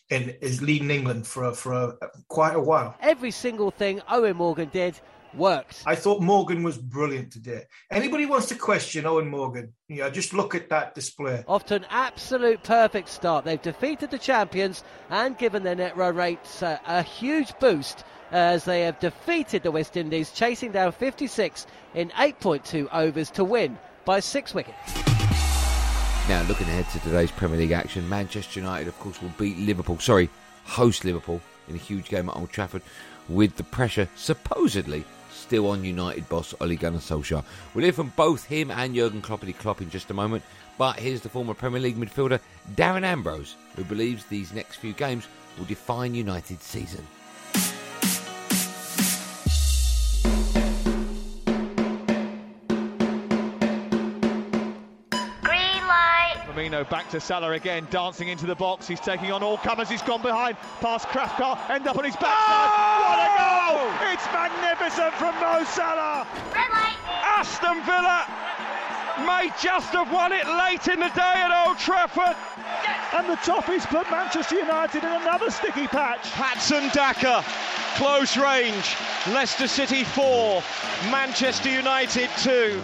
in 0.10 0.30
is 0.42 0.62
leading 0.62 0.90
England 0.90 1.28
for 1.28 1.44
a, 1.46 1.54
for 1.54 1.74
a, 1.74 1.94
quite 2.30 2.56
a 2.56 2.60
while. 2.60 2.96
Every 3.02 3.32
single 3.32 3.72
thing 3.72 4.00
Eoin 4.10 4.36
Morgan 4.36 4.70
did 4.70 5.00
worked. 5.34 5.84
I 5.86 5.96
thought 5.96 6.22
Morgan 6.22 6.64
was 6.64 6.78
brilliant 6.78 7.32
today. 7.32 7.64
Anybody 7.92 8.26
wants 8.26 8.48
to 8.48 8.56
question 8.56 9.04
Eoin 9.04 9.28
Morgan, 9.28 9.74
you 9.88 9.98
know, 9.98 10.10
just 10.10 10.34
look 10.34 10.56
at 10.56 10.70
that 10.70 10.96
display. 10.96 11.44
Off 11.48 11.66
to 11.68 11.76
an 11.76 11.86
absolute 11.90 12.64
perfect 12.64 13.10
start. 13.10 13.46
They've 13.46 13.62
defeated 13.62 14.12
the 14.12 14.18
champions 14.18 14.84
and 15.10 15.38
given 15.38 15.64
their 15.64 15.76
net 15.76 15.98
run 15.98 16.16
rates 16.16 16.64
uh, 16.64 16.80
a 16.86 17.04
huge 17.04 17.58
boost 17.60 18.04
as 18.32 18.66
they 18.66 18.82
have 18.82 19.00
defeated 19.00 19.64
the 19.64 19.72
West 19.72 19.98
Indies, 19.98 20.32
chasing 20.32 20.72
down 20.72 20.92
56 20.92 21.68
in 21.96 22.10
8.2 22.10 22.88
overs 22.94 23.32
to 23.32 23.44
win 23.44 23.78
by 24.06 24.20
six 24.20 24.54
wickets. 24.54 24.96
Now, 26.28 26.44
looking 26.48 26.68
ahead 26.68 26.90
to 26.90 27.00
today's 27.00 27.32
Premier 27.32 27.58
League 27.58 27.72
action, 27.72 28.08
Manchester 28.10 28.60
United, 28.60 28.88
of 28.88 29.00
course, 29.00 29.22
will 29.22 29.32
beat 29.38 29.58
Liverpool. 29.58 30.00
Sorry, 30.00 30.30
host 30.66 31.06
Liverpool 31.06 31.42
in 31.70 31.76
a 31.76 31.80
huge 31.80 32.10
game 32.10 32.30
at 32.30 32.36
Old 32.36 32.50
Trafford, 32.50 32.82
with 33.30 33.56
the 33.56 33.64
pressure 33.64 34.10
supposedly 34.16 35.06
still 35.32 35.68
on 35.70 35.84
United 35.84 36.28
boss 36.28 36.54
Ole 36.60 36.76
Gunnar 36.76 37.00
Solskjaer. 37.00 37.44
We'll 37.74 37.84
hear 37.84 37.94
from 37.94 38.12
both 38.16 38.44
him 38.44 38.72
and 38.72 38.94
Jurgen 38.94 39.22
Kloppity 39.22 39.58
Klopp 39.58 39.82
in 39.82 39.90
just 39.90 40.12
a 40.12 40.14
moment. 40.14 40.44
But 40.78 41.00
here's 41.00 41.22
the 41.22 41.30
former 41.30 41.54
Premier 41.54 41.80
League 41.80 41.96
midfielder 41.96 42.40
Darren 42.76 43.04
Ambrose, 43.04 43.56
who 43.76 43.84
believes 43.86 44.26
these 44.26 44.54
next 44.54 44.78
few 44.78 44.94
games 44.94 45.28
will 45.58 45.66
define 45.66 46.14
United's 46.14 46.66
season. 46.66 47.06
Firmino 56.68 56.90
back 56.90 57.10
to 57.10 57.20
Salah 57.20 57.52
again, 57.52 57.88
dancing 57.90 58.28
into 58.28 58.46
the 58.46 58.56
box. 58.56 58.88
He's 58.88 59.00
taking 59.00 59.32
on 59.32 59.42
all 59.42 59.58
comers. 59.58 59.90
He's 59.90 60.02
gone 60.02 60.22
behind, 60.22 60.58
past 60.82 61.08
Krafka, 61.08 61.70
end 61.70 61.88
up 61.88 61.98
on 61.98 62.04
his 62.04 62.16
backside. 62.16 62.34
Oh! 62.36 63.08
What 63.08 63.20
a 63.24 63.30
goal! 63.40 64.12
It's 64.12 64.26
magnificent 64.34 65.14
from 65.16 65.36
Mo 65.40 65.64
Salah. 65.64 66.28
Aston 67.24 67.84
Villa 67.86 68.26
may 69.26 69.50
just 69.62 69.94
have 69.94 70.12
won 70.12 70.32
it 70.32 70.46
late 70.46 70.88
in 70.88 71.00
the 71.00 71.10
day 71.10 71.34
at 71.36 71.68
Old 71.68 71.78
Trafford. 71.78 72.36
And 73.14 73.30
the 73.30 73.38
Toffees 73.38 73.86
put 73.88 74.10
Manchester 74.12 74.58
United 74.58 75.04
in 75.04 75.10
another 75.10 75.50
sticky 75.50 75.88
patch. 75.88 76.30
Patson 76.32 76.90
Daka, 76.94 77.44
close 77.96 78.36
range. 78.36 78.96
Leicester 79.28 79.68
City 79.68 80.04
4, 80.04 80.62
Manchester 81.12 81.70
United 81.70 82.30
2. 82.38 82.82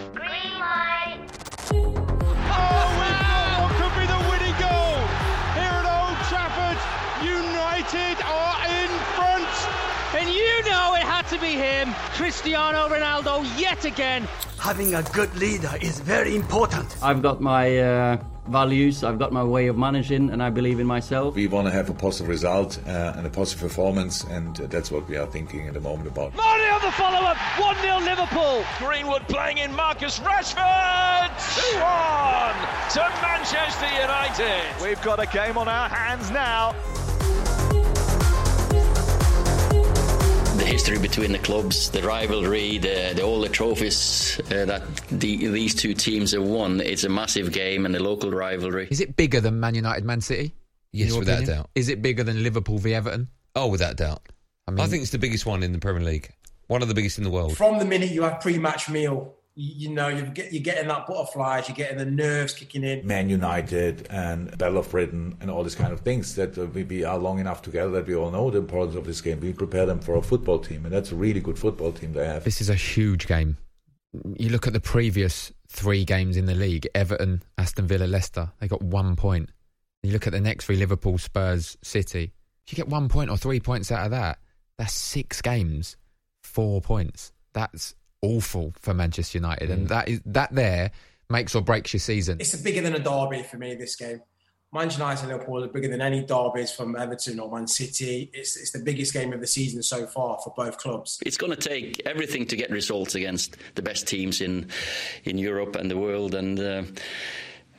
United 7.93 8.23
are 8.25 8.65
in 8.67 8.89
front. 9.13 9.47
And 10.15 10.29
you 10.29 10.69
know 10.69 10.95
it 10.95 11.03
had 11.03 11.27
to 11.27 11.39
be 11.39 11.53
him, 11.53 11.93
Cristiano 12.13 12.87
Ronaldo, 12.87 13.43
yet 13.59 13.85
again. 13.85 14.27
Having 14.59 14.95
a 14.95 15.03
good 15.03 15.33
leader 15.35 15.71
is 15.81 15.99
very 15.99 16.35
important. 16.35 16.95
I've 17.03 17.21
got 17.21 17.41
my 17.41 17.77
uh, 17.77 18.17
values, 18.47 19.03
I've 19.03 19.19
got 19.19 19.31
my 19.31 19.43
way 19.43 19.67
of 19.67 19.77
managing, 19.77 20.29
and 20.31 20.41
I 20.41 20.49
believe 20.49 20.79
in 20.79 20.87
myself. 20.87 21.35
We 21.35 21.47
want 21.47 21.67
to 21.67 21.73
have 21.73 21.89
a 21.89 21.93
positive 21.93 22.29
result 22.29 22.79
uh, 22.87 23.13
and 23.15 23.27
a 23.27 23.29
positive 23.29 23.61
performance, 23.61 24.23
and 24.23 24.55
that's 24.55 24.89
what 24.91 25.07
we 25.07 25.17
are 25.17 25.27
thinking 25.27 25.67
at 25.67 25.73
the 25.73 25.81
moment 25.81 26.07
about. 26.07 26.35
Marty 26.35 26.63
on 26.63 26.81
the 26.81 26.91
follow 26.91 27.27
up, 27.27 27.37
1 27.59 27.75
0 27.81 27.99
Liverpool. 27.99 28.63
Greenwood 28.79 29.27
playing 29.27 29.59
in 29.59 29.75
Marcus 29.75 30.19
Rashford. 30.19 31.29
2 31.61 31.77
1 31.77 32.55
to 32.93 33.21
Manchester 33.21 33.89
United. 34.01 34.81
We've 34.81 35.01
got 35.03 35.19
a 35.19 35.27
game 35.27 35.57
on 35.57 35.67
our 35.67 35.89
hands 35.89 36.31
now. 36.31 36.75
The 40.63 40.69
history 40.69 40.97
between 40.97 41.31
the 41.31 41.39
clubs, 41.39 41.89
the 41.89 42.01
rivalry, 42.03 42.77
the, 42.77 43.13
the 43.15 43.21
all 43.21 43.41
the 43.41 43.49
trophies 43.49 44.39
uh, 44.45 44.65
that 44.65 44.81
the, 45.07 45.47
these 45.47 45.75
two 45.75 45.93
teams 45.93 46.31
have 46.31 46.43
won. 46.43 46.79
It's 46.79 47.03
a 47.03 47.09
massive 47.09 47.51
game 47.51 47.85
and 47.85 47.93
the 47.93 48.01
local 48.01 48.31
rivalry. 48.31 48.87
Is 48.89 49.01
it 49.01 49.15
bigger 49.15 49.41
than 49.41 49.59
Man 49.59 49.75
United, 49.75 50.05
Man 50.05 50.21
City? 50.21 50.53
Yes, 50.91 51.13
without 51.13 51.39
opinion? 51.39 51.57
doubt. 51.57 51.69
Is 51.75 51.89
it 51.89 52.01
bigger 52.01 52.23
than 52.23 52.43
Liverpool 52.43 52.77
v 52.77 52.93
Everton? 52.93 53.27
Oh, 53.55 53.67
without 53.67 53.97
doubt. 53.97 54.21
I, 54.67 54.71
mean, 54.71 54.79
I 54.79 54.87
think 54.87 55.01
it's 55.01 55.11
the 55.11 55.19
biggest 55.19 55.45
one 55.45 55.63
in 55.63 55.73
the 55.73 55.79
Premier 55.79 56.03
League. 56.03 56.31
One 56.67 56.81
of 56.81 56.87
the 56.87 56.93
biggest 56.93 57.17
in 57.17 57.25
the 57.25 57.29
world. 57.29 57.57
From 57.57 57.77
the 57.77 57.85
minute 57.85 58.11
you 58.11 58.23
have 58.23 58.39
pre-match 58.39 58.89
meal, 58.89 59.35
you, 59.55 59.89
you 59.89 59.89
know 59.89 60.07
you 60.07 60.23
get 60.23 60.51
you're 60.51 60.63
getting 60.63 60.87
that 60.87 61.05
butterflies, 61.05 61.67
you're 61.67 61.75
getting 61.75 61.97
the 61.97 62.05
nerves 62.05 62.53
kicking 62.53 62.83
in. 62.83 63.05
Man 63.05 63.29
United 63.29 64.07
and 64.09 64.57
Battle 64.57 64.79
of 64.79 64.89
Britain 64.89 65.37
and 65.41 65.49
all 65.49 65.63
these 65.63 65.75
kind 65.75 65.93
of 65.93 66.01
things 66.01 66.35
that 66.35 66.57
uh, 66.57 66.65
we, 66.65 66.83
we 66.83 67.03
are 67.03 67.17
long 67.17 67.39
enough 67.39 67.61
together 67.61 67.91
that 67.91 68.07
we 68.07 68.15
all 68.15 68.31
know 68.31 68.49
the 68.49 68.59
importance 68.59 68.95
of 68.95 69.05
this 69.05 69.21
game. 69.21 69.39
We 69.39 69.53
prepare 69.53 69.85
them 69.85 69.99
for 69.99 70.15
a 70.15 70.21
football 70.21 70.59
team, 70.59 70.85
and 70.85 70.93
that's 70.93 71.11
a 71.11 71.15
really 71.15 71.39
good 71.39 71.59
football 71.59 71.91
team 71.91 72.13
they 72.13 72.25
have. 72.25 72.43
This 72.43 72.61
is 72.61 72.69
a 72.69 72.75
huge 72.75 73.27
game. 73.27 73.57
You 74.37 74.49
look 74.49 74.67
at 74.67 74.73
the 74.73 74.79
previous 74.79 75.51
three 75.67 76.05
games 76.05 76.37
in 76.37 76.45
the 76.45 76.55
league: 76.55 76.87
Everton, 76.95 77.43
Aston 77.57 77.87
Villa, 77.87 78.05
Leicester. 78.05 78.51
They 78.59 78.67
got 78.67 78.81
one 78.81 79.15
point. 79.15 79.49
You 80.01 80.11
look 80.11 80.27
at 80.27 80.33
the 80.33 80.41
next 80.41 80.65
three: 80.65 80.77
Liverpool, 80.77 81.17
Spurs, 81.17 81.77
City. 81.83 82.33
If 82.65 82.71
you 82.71 82.77
get 82.77 82.87
one 82.87 83.09
point 83.09 83.29
or 83.29 83.37
three 83.37 83.59
points 83.59 83.91
out 83.91 84.05
of 84.05 84.11
that, 84.11 84.39
that's 84.77 84.93
six 84.93 85.41
games, 85.41 85.97
four 86.43 86.81
points. 86.81 87.33
That's 87.53 87.93
awful 88.23 88.73
for 88.79 88.93
Manchester 88.93 89.37
United, 89.37 89.69
mm. 89.69 89.73
and 89.73 89.89
that 89.89 90.07
is 90.07 90.21
that 90.25 90.55
there 90.55 90.91
makes 91.29 91.53
or 91.53 91.61
breaks 91.61 91.93
your 91.93 91.99
season. 91.99 92.37
It's 92.39 92.55
bigger 92.55 92.81
than 92.81 92.95
a 92.95 92.99
derby 92.99 93.43
for 93.43 93.57
me. 93.57 93.75
This 93.75 93.95
game, 93.95 94.21
Manchester 94.71 95.01
United 95.03 95.23
and 95.23 95.31
Liverpool 95.33 95.63
are 95.63 95.67
bigger 95.67 95.89
than 95.89 96.01
any 96.01 96.25
derbies 96.25 96.71
from 96.71 96.95
Everton 96.95 97.39
or 97.39 97.51
Man 97.51 97.67
City. 97.67 98.31
It's 98.33 98.57
it's 98.57 98.71
the 98.71 98.79
biggest 98.79 99.13
game 99.13 99.33
of 99.33 99.41
the 99.41 99.47
season 99.47 99.83
so 99.83 100.07
far 100.07 100.39
for 100.43 100.53
both 100.55 100.77
clubs. 100.79 101.19
It's 101.25 101.37
going 101.37 101.51
to 101.51 101.69
take 101.69 102.01
everything 102.05 102.47
to 102.47 102.55
get 102.55 102.71
results 102.71 103.13
against 103.13 103.57
the 103.75 103.81
best 103.81 104.07
teams 104.07 104.41
in 104.41 104.69
in 105.25 105.37
Europe 105.37 105.75
and 105.75 105.91
the 105.91 105.97
world, 105.97 106.33
and. 106.33 106.59
Uh, 106.59 106.83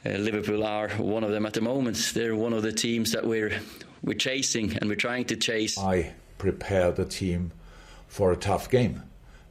uh, 0.07 0.19
Liverpool 0.19 0.65
are 0.65 0.91
one 0.99 1.25
of 1.25 1.31
them 1.31 1.47
at 1.47 1.55
the 1.55 1.63
moment. 1.63 2.13
They're 2.15 2.37
one 2.37 2.53
of 2.53 2.63
the 2.63 2.73
teams 2.73 3.13
that 3.13 3.27
we're 3.27 3.59
we're 4.03 4.19
chasing 4.19 4.77
and 4.77 4.91
we're 4.91 4.97
trying 4.97 5.25
to 5.27 5.37
chase. 5.37 5.79
I 5.79 6.13
prepare 6.37 6.93
the 6.93 7.07
team 7.07 7.53
for 8.07 8.31
a 8.31 8.37
tough 8.37 8.69
game 8.69 9.03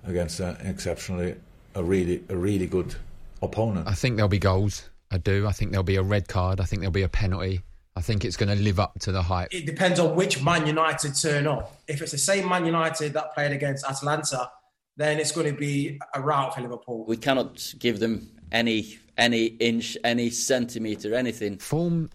against 0.06 0.40
an 0.40 0.58
exceptionally 0.66 1.36
a 1.76 1.84
really 1.84 2.24
a 2.30 2.36
really 2.36 2.68
good 2.68 2.96
opponent. 3.42 3.88
I 3.88 3.94
think 3.94 4.16
there'll 4.16 4.30
be 4.30 4.40
goals. 4.40 4.90
I 5.12 5.18
do. 5.18 5.48
I 5.48 5.52
think 5.52 5.72
there'll 5.72 5.84
be 5.84 5.96
a 5.96 6.04
red 6.04 6.28
card. 6.28 6.60
I 6.60 6.66
think 6.66 6.82
there'll 6.82 6.92
be 6.92 7.04
a 7.04 7.10
penalty. 7.10 7.62
I 7.96 8.02
think 8.02 8.26
it's 8.26 8.38
going 8.38 8.50
to 8.50 8.62
live 8.62 8.80
up 8.80 8.98
to 9.02 9.12
the 9.12 9.22
hype. 9.22 9.54
It 9.54 9.68
depends 9.68 10.00
on 10.00 10.16
which 10.16 10.44
Man 10.44 10.66
United 10.66 11.16
turn 11.16 11.46
up. 11.46 11.78
If 11.88 12.02
it's 12.02 12.12
the 12.12 12.18
same 12.18 12.50
Man 12.50 12.66
United 12.66 13.14
that 13.14 13.36
played 13.36 13.52
against 13.52 13.86
Atalanta, 13.86 14.50
then 14.98 15.20
it's 15.20 15.32
going 15.32 15.48
to 15.48 15.60
be 15.60 16.00
a 16.16 16.22
rout 16.22 16.56
for 16.56 16.62
Liverpool. 16.62 17.06
We 17.06 17.18
cannot 17.18 17.74
give 17.78 18.00
them 18.00 18.30
any 18.52 18.98
any 19.18 19.46
inch, 19.46 19.96
any 20.04 20.32
centimetre, 20.32 21.14
anything. 21.14 21.60
Form 21.60 22.10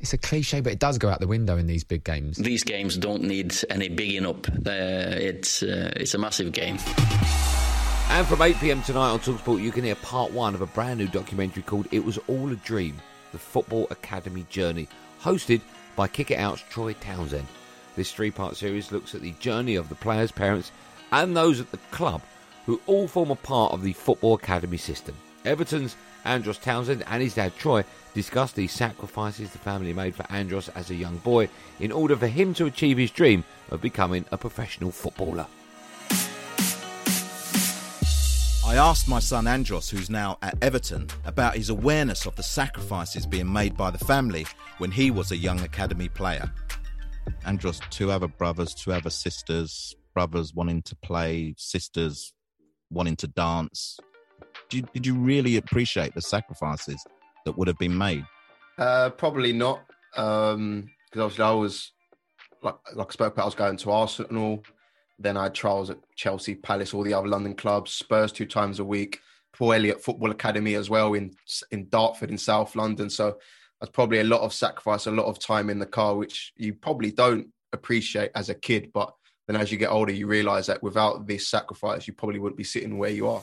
it's 0.00 0.12
a 0.12 0.18
cliche, 0.18 0.60
but 0.60 0.72
it 0.72 0.78
does 0.78 0.98
go 0.98 1.08
out 1.08 1.20
the 1.20 1.26
window 1.26 1.56
in 1.56 1.66
these 1.66 1.84
big 1.84 2.04
games. 2.04 2.36
These 2.36 2.64
games 2.64 2.96
don't 2.96 3.22
need 3.22 3.54
any 3.70 3.88
bigging 3.88 4.26
up. 4.26 4.48
Uh, 4.48 5.16
it's 5.16 5.62
uh, 5.62 5.92
it's 5.96 6.14
a 6.14 6.18
massive 6.18 6.52
game. 6.52 6.78
And 8.10 8.26
from 8.26 8.40
8 8.40 8.56
pm 8.56 8.82
tonight 8.82 9.10
on 9.10 9.18
Talksport, 9.18 9.62
you 9.62 9.70
can 9.70 9.84
hear 9.84 9.94
part 9.96 10.32
one 10.32 10.54
of 10.54 10.62
a 10.62 10.66
brand 10.66 10.98
new 10.98 11.08
documentary 11.08 11.62
called 11.62 11.86
"It 11.90 12.04
Was 12.04 12.18
All 12.26 12.50
a 12.50 12.56
Dream: 12.56 12.96
The 13.32 13.38
Football 13.38 13.86
Academy 13.90 14.46
Journey," 14.48 14.88
hosted 15.20 15.60
by 15.94 16.08
Kick 16.08 16.30
It 16.30 16.38
Out's 16.38 16.62
Troy 16.70 16.94
Townsend. 16.94 17.46
This 17.96 18.12
three 18.12 18.30
part 18.30 18.56
series 18.56 18.92
looks 18.92 19.14
at 19.14 19.20
the 19.20 19.32
journey 19.32 19.74
of 19.74 19.88
the 19.88 19.94
players, 19.96 20.32
parents, 20.32 20.72
and 21.12 21.36
those 21.36 21.60
at 21.60 21.70
the 21.70 21.78
club 21.90 22.22
who 22.64 22.80
all 22.86 23.08
form 23.08 23.30
a 23.30 23.36
part 23.36 23.72
of 23.72 23.82
the 23.82 23.92
Football 23.92 24.34
Academy 24.34 24.76
system. 24.76 25.14
Everton's 25.44 25.96
Andros 26.24 26.58
Townsend 26.58 27.04
and 27.06 27.22
his 27.22 27.34
dad 27.34 27.56
Troy 27.56 27.84
discuss 28.18 28.50
the 28.50 28.66
sacrifices 28.66 29.52
the 29.52 29.58
family 29.58 29.92
made 29.92 30.12
for 30.12 30.26
Andros 30.28 30.68
as 30.70 30.90
a 30.90 30.94
young 30.96 31.18
boy 31.18 31.48
in 31.78 31.92
order 31.92 32.16
for 32.16 32.26
him 32.26 32.52
to 32.54 32.66
achieve 32.66 32.98
his 32.98 33.12
dream 33.12 33.44
of 33.70 33.80
becoming 33.80 34.24
a 34.32 34.36
professional 34.36 34.90
footballer. 34.90 35.46
I 38.66 38.74
asked 38.74 39.06
my 39.06 39.20
son 39.20 39.46
Andros, 39.46 39.88
who's 39.88 40.10
now 40.10 40.36
at 40.42 40.58
Everton, 40.60 41.06
about 41.26 41.54
his 41.54 41.70
awareness 41.70 42.26
of 42.26 42.34
the 42.34 42.42
sacrifices 42.42 43.24
being 43.24 43.52
made 43.52 43.76
by 43.76 43.92
the 43.92 44.04
family 44.04 44.46
when 44.78 44.90
he 44.90 45.12
was 45.12 45.30
a 45.30 45.36
young 45.36 45.60
academy 45.60 46.08
player. 46.08 46.52
Andros, 47.46 47.80
two 47.90 48.10
other 48.10 48.26
brothers, 48.26 48.74
two 48.74 48.92
other 48.92 49.10
sisters, 49.10 49.94
brothers 50.12 50.52
wanting 50.52 50.82
to 50.82 50.96
play, 50.96 51.54
sisters 51.56 52.32
wanting 52.90 53.14
to 53.14 53.28
dance. 53.28 54.00
Did 54.68 54.76
you, 54.76 54.88
did 54.92 55.06
you 55.06 55.14
really 55.14 55.56
appreciate 55.56 56.16
the 56.16 56.20
sacrifices 56.20 57.00
that 57.48 57.56
would 57.56 57.68
have 57.68 57.78
been 57.78 57.96
made? 57.96 58.24
Uh, 58.76 59.10
probably 59.10 59.52
not, 59.52 59.80
because 60.12 60.54
um, 60.54 60.90
obviously 61.16 61.44
I 61.44 61.50
was 61.50 61.92
like 62.62 62.76
like 62.94 63.08
I 63.08 63.12
spoke 63.12 63.32
about, 63.32 63.42
I 63.42 63.46
was 63.46 63.54
going 63.54 63.76
to 63.78 63.90
Arsenal. 63.90 64.62
Then 65.18 65.36
I 65.36 65.44
had 65.44 65.54
trials 65.54 65.90
at 65.90 65.98
Chelsea, 66.14 66.54
Palace, 66.54 66.94
all 66.94 67.02
the 67.02 67.14
other 67.14 67.26
London 67.26 67.54
clubs, 67.54 67.90
Spurs 67.90 68.30
two 68.30 68.46
times 68.46 68.78
a 68.78 68.84
week, 68.84 69.20
Paul 69.52 69.72
Elliott 69.72 70.04
Football 70.04 70.30
Academy 70.30 70.74
as 70.74 70.90
well 70.90 71.14
in 71.14 71.34
in 71.72 71.88
Dartford 71.88 72.30
in 72.30 72.38
South 72.38 72.76
London. 72.76 73.10
So 73.10 73.38
that's 73.80 73.90
probably 73.90 74.20
a 74.20 74.24
lot 74.24 74.42
of 74.42 74.52
sacrifice, 74.52 75.06
a 75.06 75.10
lot 75.10 75.26
of 75.26 75.38
time 75.38 75.70
in 75.70 75.78
the 75.78 75.86
car, 75.86 76.14
which 76.14 76.52
you 76.56 76.74
probably 76.74 77.10
don't 77.10 77.48
appreciate 77.72 78.30
as 78.34 78.48
a 78.48 78.54
kid. 78.54 78.92
But 78.92 79.12
then 79.46 79.56
as 79.56 79.72
you 79.72 79.78
get 79.78 79.90
older, 79.90 80.12
you 80.12 80.26
realise 80.26 80.66
that 80.66 80.82
without 80.82 81.26
this 81.26 81.48
sacrifice, 81.48 82.06
you 82.06 82.12
probably 82.12 82.38
wouldn't 82.38 82.58
be 82.58 82.64
sitting 82.64 82.98
where 82.98 83.10
you 83.10 83.28
are. 83.28 83.40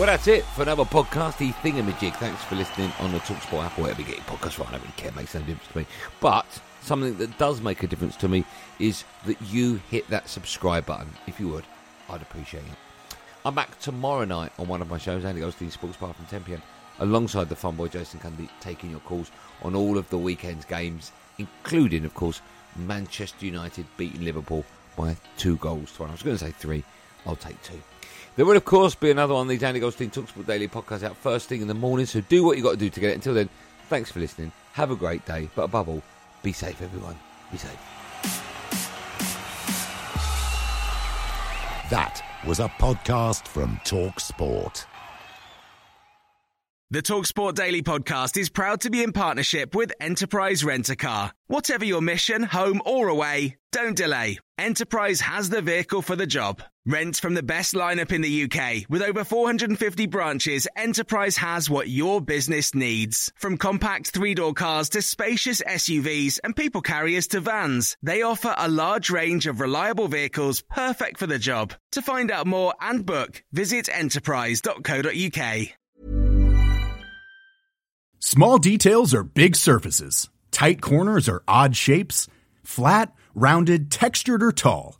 Well, 0.00 0.06
that's 0.06 0.28
it 0.28 0.46
for 0.46 0.62
another 0.62 0.84
podcasty 0.84 1.52
thingamajig. 1.56 2.16
Thanks 2.16 2.42
for 2.44 2.54
listening 2.54 2.90
on 3.00 3.12
the 3.12 3.18
Talksport 3.18 3.66
app 3.66 3.78
wherever 3.78 4.00
you 4.00 4.06
get 4.06 4.16
your 4.16 4.24
podcast 4.24 4.52
from. 4.52 4.68
I 4.68 4.70
don't 4.70 4.80
really 4.80 4.94
care, 4.96 5.10
it 5.10 5.14
makes 5.14 5.34
no 5.34 5.42
difference 5.42 5.70
to 5.72 5.78
me. 5.80 5.86
But 6.20 6.46
something 6.80 7.18
that 7.18 7.36
does 7.36 7.60
make 7.60 7.82
a 7.82 7.86
difference 7.86 8.16
to 8.16 8.28
me 8.28 8.46
is 8.78 9.04
that 9.26 9.38
you 9.42 9.78
hit 9.90 10.08
that 10.08 10.26
subscribe 10.30 10.86
button. 10.86 11.10
If 11.26 11.38
you 11.38 11.48
would, 11.48 11.66
I'd 12.08 12.22
appreciate 12.22 12.62
it. 12.62 13.16
I'm 13.44 13.54
back 13.54 13.78
tomorrow 13.78 14.24
night 14.24 14.52
on 14.58 14.68
one 14.68 14.80
of 14.80 14.88
my 14.88 14.96
shows, 14.96 15.22
Andy 15.26 15.42
Goldstein 15.42 15.70
Sports 15.70 15.98
Bar 15.98 16.14
from 16.14 16.24
10 16.24 16.44
pm, 16.44 16.62
alongside 17.00 17.50
the 17.50 17.54
fun 17.54 17.76
boy 17.76 17.88
Jason 17.88 18.20
Cundy, 18.20 18.48
taking 18.62 18.90
your 18.90 19.00
calls 19.00 19.30
on 19.60 19.74
all 19.74 19.98
of 19.98 20.08
the 20.08 20.16
weekend's 20.16 20.64
games, 20.64 21.12
including, 21.36 22.06
of 22.06 22.14
course, 22.14 22.40
Manchester 22.74 23.44
United 23.44 23.84
beating 23.98 24.24
Liverpool 24.24 24.64
by 24.96 25.14
two 25.36 25.56
goals 25.56 25.92
to 25.92 26.00
one. 26.04 26.08
I 26.08 26.14
was 26.14 26.22
going 26.22 26.38
to 26.38 26.42
say 26.46 26.52
three, 26.52 26.84
I'll 27.26 27.36
take 27.36 27.60
two. 27.62 27.82
There 28.36 28.46
will, 28.46 28.56
of 28.56 28.64
course, 28.64 28.94
be 28.94 29.10
another 29.10 29.34
one 29.34 29.42
of 29.42 29.48
the 29.48 29.58
Danny 29.58 29.80
Goldstein 29.80 30.10
Talksport 30.10 30.46
Daily 30.46 30.68
podcast 30.68 31.02
out 31.02 31.16
first 31.16 31.48
thing 31.48 31.62
in 31.62 31.68
the 31.68 31.74
morning, 31.74 32.06
so 32.06 32.20
do 32.22 32.44
what 32.44 32.56
you 32.56 32.62
got 32.62 32.70
to 32.70 32.76
do 32.76 32.88
to 32.88 33.00
get 33.00 33.10
it. 33.10 33.14
Until 33.14 33.34
then, 33.34 33.48
thanks 33.88 34.10
for 34.10 34.20
listening. 34.20 34.52
Have 34.72 34.90
a 34.90 34.96
great 34.96 35.26
day, 35.26 35.48
but 35.54 35.64
above 35.64 35.88
all, 35.88 36.02
be 36.42 36.52
safe, 36.52 36.80
everyone. 36.80 37.18
Be 37.50 37.58
safe. 37.58 37.70
That 41.90 42.22
was 42.46 42.60
a 42.60 42.68
podcast 42.68 43.48
from 43.48 43.80
Talk 43.84 44.20
Sport. 44.20 44.86
The 46.92 47.02
Talksport 47.02 47.54
Daily 47.54 47.82
podcast 47.82 48.36
is 48.36 48.48
proud 48.48 48.80
to 48.80 48.90
be 48.90 49.02
in 49.02 49.12
partnership 49.12 49.76
with 49.76 49.92
Enterprise 50.00 50.64
Rent 50.64 50.88
a 50.88 50.96
Car. 50.96 51.32
Whatever 51.46 51.84
your 51.84 52.00
mission, 52.00 52.42
home 52.42 52.82
or 52.84 53.08
away, 53.08 53.56
don't 53.70 53.96
delay. 53.96 54.38
Enterprise 54.58 55.20
has 55.20 55.50
the 55.50 55.62
vehicle 55.62 56.02
for 56.02 56.16
the 56.16 56.26
job. 56.26 56.62
Rent 56.86 57.16
from 57.16 57.34
the 57.34 57.42
best 57.42 57.74
lineup 57.74 58.10
in 58.10 58.22
the 58.22 58.44
UK. 58.44 58.88
With 58.88 59.02
over 59.02 59.22
450 59.22 60.06
branches, 60.06 60.66
Enterprise 60.74 61.36
has 61.36 61.68
what 61.68 61.90
your 61.90 62.22
business 62.22 62.74
needs. 62.74 63.30
From 63.36 63.58
compact 63.58 64.12
three 64.12 64.34
door 64.34 64.54
cars 64.54 64.88
to 64.90 65.02
spacious 65.02 65.60
SUVs 65.60 66.38
and 66.42 66.56
people 66.56 66.80
carriers 66.80 67.26
to 67.28 67.40
vans, 67.40 67.98
they 68.02 68.22
offer 68.22 68.54
a 68.56 68.70
large 68.70 69.10
range 69.10 69.46
of 69.46 69.60
reliable 69.60 70.08
vehicles 70.08 70.62
perfect 70.62 71.18
for 71.18 71.26
the 71.26 71.38
job. 71.38 71.74
To 71.92 72.00
find 72.00 72.30
out 72.30 72.46
more 72.46 72.72
and 72.80 73.04
book, 73.04 73.44
visit 73.52 73.90
enterprise.co.uk. 73.92 75.68
Small 78.20 78.58
details 78.58 79.12
are 79.12 79.24
big 79.24 79.54
surfaces. 79.54 80.30
Tight 80.50 80.80
corners 80.80 81.28
are 81.28 81.42
odd 81.46 81.76
shapes. 81.76 82.26
Flat, 82.64 83.12
rounded, 83.34 83.90
textured, 83.90 84.42
or 84.42 84.52
tall. 84.52 84.99